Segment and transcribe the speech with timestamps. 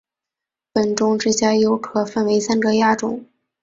[0.73, 3.23] 本种之下又可分为三个亚种。